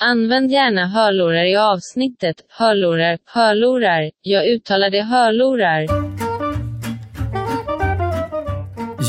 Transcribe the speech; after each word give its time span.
Använd 0.00 0.50
gärna 0.50 0.86
hörlurar 0.86 1.44
i 1.44 1.56
avsnittet. 1.56 2.36
Hörlurar, 2.48 3.18
hörlurar. 3.24 4.10
Jag 4.22 4.46
uttalar 4.46 4.90
det 4.90 5.02
hörlurar. 5.02 5.86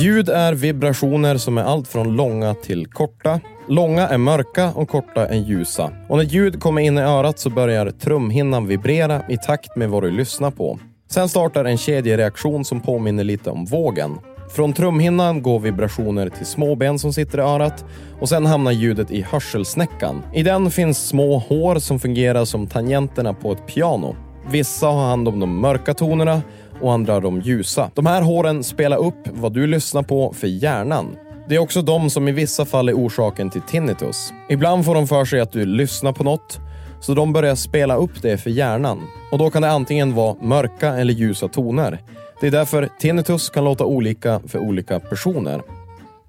Ljud 0.02 0.30
är 0.30 0.53
vibrationer 0.53 1.38
som 1.38 1.58
är 1.58 1.64
allt 1.64 1.88
från 1.88 2.16
långa 2.16 2.53
till 2.53 2.88
korta. 2.88 3.39
Långa 3.67 4.08
är 4.08 4.17
mörka 4.17 4.72
och 4.75 4.89
korta 4.89 5.27
är 5.27 5.38
ljusa. 5.38 5.91
Och 6.09 6.17
när 6.17 6.23
ljud 6.23 6.59
kommer 6.59 6.81
in 6.81 6.97
i 6.97 7.02
örat 7.02 7.39
så 7.39 7.49
börjar 7.49 7.92
trumhinnan 7.92 8.67
vibrera 8.67 9.21
i 9.30 9.38
takt 9.38 9.75
med 9.75 9.89
vad 9.89 10.03
du 10.03 10.11
lyssnar 10.11 10.52
på. 10.52 10.80
Sen 11.09 11.30
startar 11.30 11.66
en 11.66 11.77
kedjereaktion 11.77 12.66
som 12.66 12.81
påminner 12.81 13.23
lite 13.23 13.49
om 13.49 13.66
vågen. 13.66 14.17
Från 14.50 14.73
trumhinnan 14.73 15.42
går 15.42 15.59
vibrationer 15.59 16.30
till 16.30 16.45
små 16.45 16.75
ben 16.75 17.00
som 17.00 17.14
sitter 17.14 17.38
i 17.38 17.42
örat 17.42 17.86
och 18.19 18.30
sen 18.30 18.45
hamnar 18.45 18.72
ljudet 18.72 19.11
i 19.11 19.22
hörselsnäckan. 19.22 20.23
I 20.33 20.44
den 20.44 20.72
finns 20.72 21.08
små 21.08 21.38
hår 21.38 21.80
som 21.80 22.00
fungerar 22.00 22.45
som 22.45 22.67
tangenterna 22.67 23.33
på 23.33 23.52
ett 23.52 23.67
piano. 23.67 24.16
Vissa 24.52 24.88
har 24.88 25.09
hand 25.09 25.27
om 25.27 25.39
de 25.39 25.61
mörka 25.61 25.94
tonerna 25.94 26.42
och 26.81 26.94
andra 26.94 27.20
de 27.20 27.42
ljusa. 27.42 27.92
De 27.95 28.05
här 28.05 28.22
håren 28.22 28.64
spelar 28.64 28.97
upp 28.97 29.27
vad 29.33 29.53
du 29.53 29.67
lyssnar 29.67 30.03
på 30.03 30.33
för 30.33 30.47
hjärnan. 30.47 31.16
Det 31.50 31.55
är 31.55 31.59
också 31.59 31.81
de 31.81 32.09
som 32.09 32.27
i 32.27 32.31
vissa 32.31 32.66
fall 32.66 32.89
är 32.89 32.94
orsaken 32.94 33.50
till 33.50 33.61
tinnitus. 33.61 34.33
Ibland 34.50 34.86
får 34.86 34.95
de 34.95 35.08
för 35.08 35.25
sig 35.25 35.39
att 35.39 35.52
du 35.52 35.66
lyssnar 35.66 36.11
på 36.11 36.23
något, 36.23 36.59
så 37.00 37.14
de 37.14 37.33
börjar 37.33 37.55
spela 37.55 37.95
upp 37.95 38.22
det 38.22 38.38
för 38.38 38.50
hjärnan. 38.50 39.00
Och 39.31 39.38
då 39.38 39.50
kan 39.50 39.61
det 39.61 39.72
antingen 39.72 40.16
vara 40.16 40.36
mörka 40.42 40.88
eller 40.88 41.14
ljusa 41.14 41.47
toner. 41.47 42.00
Det 42.42 42.48
är 42.48 42.52
därför 42.52 42.90
tinnitus 43.00 43.50
kan 43.50 43.64
låta 43.64 43.86
olika 43.86 44.42
för 44.48 44.59
olika 44.59 45.00
personer. 45.00 45.62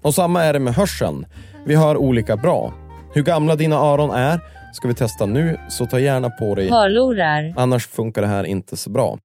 Och 0.01 0.15
samma 0.15 0.43
är 0.43 0.53
det 0.53 0.59
med 0.59 0.73
hörseln. 0.73 1.25
Vi 1.65 1.75
hör 1.75 1.97
olika 1.97 2.37
bra. 2.37 2.73
Hur 3.13 3.23
gamla 3.23 3.55
dina 3.55 3.75
öron 3.75 4.11
är 4.11 4.39
ska 4.73 4.87
vi 4.87 4.93
testa 4.93 5.25
nu, 5.25 5.59
så 5.69 5.85
ta 5.85 5.99
gärna 5.99 6.29
på 6.29 6.55
dig 6.55 6.69
Hörlurar. 6.69 7.53
Annars 7.57 7.87
funkar 7.87 8.21
det 8.21 8.27
här 8.27 8.43
inte 8.43 8.77
så 8.77 8.89
bra. 8.89 9.17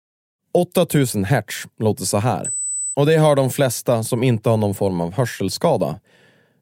8000 0.55 1.25
hertz 1.25 1.67
låter 1.79 2.05
så 2.05 2.19
här. 2.19 2.51
Och 2.97 3.07
det 3.07 3.19
hör 3.19 3.37
de 3.37 3.51
flesta 3.51 4.03
som 4.03 4.23
inte 4.23 4.51
har 4.51 4.57
någon 4.57 4.75
form 4.75 5.01
av 5.01 5.15
hörselskada. 5.15 6.01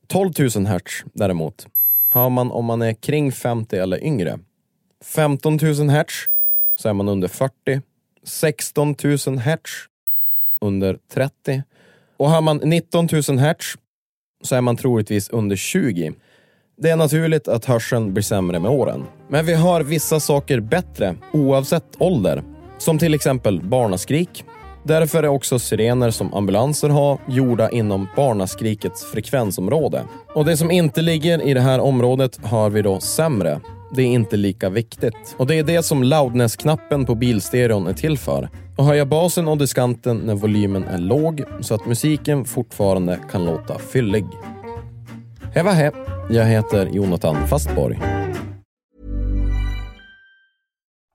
12 0.08 0.32
000 0.56 0.66
hertz 0.66 1.04
däremot 1.12 1.66
hör 2.14 2.28
man 2.28 2.50
om 2.50 2.64
man 2.64 2.82
är 2.82 2.92
kring 2.92 3.32
50 3.32 3.76
eller 3.76 4.04
yngre. 4.04 4.38
15 5.04 5.58
000 5.62 5.88
hertz 5.88 6.14
så 6.76 6.88
är 6.88 6.92
man 6.92 7.08
under 7.08 7.28
40. 7.28 7.82
16 8.24 8.94
000 9.26 9.38
hertz 9.38 9.70
under 10.64 10.98
30. 11.12 11.62
Och 12.16 12.30
har 12.30 12.40
man 12.40 12.56
19 12.56 13.08
000 13.28 13.38
hertz 13.38 13.74
så 14.44 14.54
är 14.54 14.60
man 14.60 14.76
troligtvis 14.76 15.28
under 15.28 15.56
20. 15.56 16.12
Det 16.76 16.90
är 16.90 16.96
naturligt 16.96 17.48
att 17.48 17.64
hörseln 17.64 18.14
blir 18.14 18.22
sämre 18.22 18.58
med 18.58 18.70
åren. 18.70 19.04
Men 19.28 19.46
vi 19.46 19.54
har 19.54 19.80
vissa 19.80 20.20
saker 20.20 20.60
bättre 20.60 21.14
oavsett 21.32 21.84
ålder. 21.98 22.42
Som 22.78 22.98
till 22.98 23.14
exempel 23.14 23.60
barnaskrik. 23.62 24.44
Därför 24.82 25.22
är 25.22 25.28
också 25.28 25.58
sirener 25.58 26.10
som 26.10 26.34
ambulanser 26.34 26.88
har 26.88 27.18
gjorda 27.28 27.70
inom 27.70 28.08
barnaskrikets 28.16 29.04
frekvensområde. 29.04 30.02
Och 30.34 30.44
det 30.44 30.56
som 30.56 30.70
inte 30.70 31.02
ligger 31.02 31.42
i 31.48 31.54
det 31.54 31.60
här 31.60 31.78
området 31.78 32.40
har 32.44 32.70
vi 32.70 32.82
då 32.82 33.00
sämre. 33.00 33.60
Det 33.94 34.02
är 34.02 34.06
inte 34.06 34.36
lika 34.36 34.68
viktigt. 34.68 35.34
Och 35.36 35.46
det 35.46 35.58
är 35.58 35.62
det 35.62 35.82
som 35.82 36.02
loudness-knappen 36.02 37.06
på 37.06 37.14
bilstereon 37.14 37.86
är 37.86 37.92
till 37.92 38.18
för. 38.18 38.48
Att 38.78 38.86
höja 38.86 39.06
basen 39.06 39.48
och 39.48 39.58
diskanten 39.58 40.16
när 40.16 40.34
volymen 40.34 40.84
är 40.84 40.98
låg 40.98 41.42
så 41.60 41.74
att 41.74 41.86
musiken 41.86 42.44
fortfarande 42.44 43.18
kan 43.30 43.44
låta 43.44 43.78
fyllig. 43.78 44.24
Hej 45.54 45.64
he. 45.64 45.90
Jag 46.30 46.44
heter 46.44 46.86
Jonathan 46.86 47.48
Fastborg. 47.48 48.00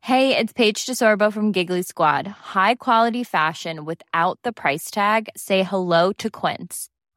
Hej, 0.02 0.30
det 0.30 0.40
är 0.40 0.54
Paige 0.54 0.86
DeSorbo 0.88 1.32
från 1.32 1.52
Giggly 1.52 1.84
Squad. 1.84 2.28
High 2.28 2.76
quality 2.80 3.26
fashion 3.26 3.86
without 3.86 4.42
the 4.44 4.54
price 4.54 4.94
tag. 4.94 5.30
Say 5.36 5.64
hello 5.64 6.14
to 6.14 6.30
Quince. 6.30 6.99